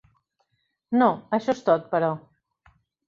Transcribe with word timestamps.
No, 1.01 1.09
això 1.39 1.55
es 1.57 1.61
tot, 1.69 1.85
però! 1.93 2.09